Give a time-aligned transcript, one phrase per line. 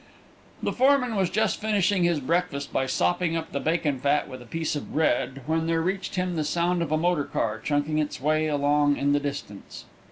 [0.63, 4.47] The foreman was just finishing his breakfast by sopping up the bacon fat with a
[4.47, 8.19] piece of bread, when there reached him the sound of a motor car chunking its
[8.19, 9.85] way along in the distance.